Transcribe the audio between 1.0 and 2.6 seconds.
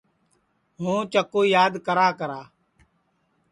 چکُو یاد کراکرا